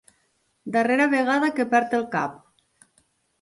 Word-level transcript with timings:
Darrera 0.75 1.07
vegada 1.11 1.51
que 1.59 1.67
perd 1.75 1.95
el 1.99 2.07
cap. 2.17 2.41